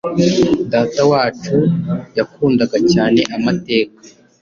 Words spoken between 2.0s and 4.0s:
ysakundaga cyane amateka.